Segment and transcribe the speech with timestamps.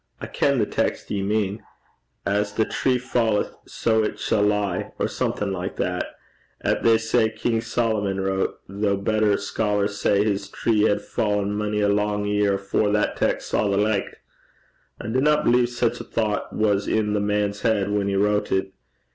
[0.19, 1.63] 'I ken the text ye mean
[2.25, 6.15] "As the tree falleth so it shall lie," or something like that
[6.61, 11.81] 'at they say King Solomon wrote, though better scholars say his tree had fa'en mony
[11.81, 14.15] a lang year afore that text saw the licht.
[14.99, 18.73] I dinna believe sic a thocht was i' the man's heid when he wrote it.